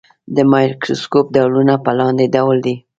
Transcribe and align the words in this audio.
د 0.35 0.37
مایکروسکوپ 0.51 1.25
ډولونه 1.35 1.73
په 1.85 1.91
لاندې 1.99 2.25
ډول 2.35 2.57
دي. 2.65 2.75